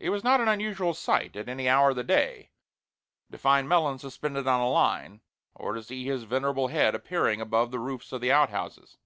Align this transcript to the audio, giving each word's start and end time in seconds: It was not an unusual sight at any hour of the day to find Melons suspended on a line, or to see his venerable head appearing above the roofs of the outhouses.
It 0.00 0.10
was 0.10 0.24
not 0.24 0.40
an 0.40 0.48
unusual 0.48 0.94
sight 0.94 1.36
at 1.36 1.48
any 1.48 1.68
hour 1.68 1.90
of 1.90 1.94
the 1.94 2.02
day 2.02 2.50
to 3.30 3.38
find 3.38 3.68
Melons 3.68 4.00
suspended 4.00 4.48
on 4.48 4.60
a 4.60 4.68
line, 4.68 5.20
or 5.54 5.74
to 5.74 5.82
see 5.84 6.04
his 6.04 6.24
venerable 6.24 6.66
head 6.66 6.92
appearing 6.96 7.40
above 7.40 7.70
the 7.70 7.78
roofs 7.78 8.10
of 8.10 8.20
the 8.20 8.32
outhouses. 8.32 8.96